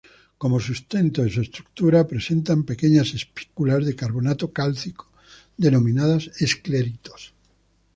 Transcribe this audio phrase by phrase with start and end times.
[0.41, 5.11] Como sustento de su estructura, presentan pequeñas espículas de carbonato cálcico
[5.57, 7.35] denominadas escleritos.